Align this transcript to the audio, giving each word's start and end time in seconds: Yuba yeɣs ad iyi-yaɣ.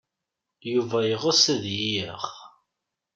Yuba 0.71 0.99
yeɣs 1.09 1.43
ad 1.53 1.63
iyi-yaɣ. 1.73 2.23